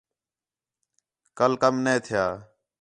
[1.37, 2.25] کل کَم نے تِھیا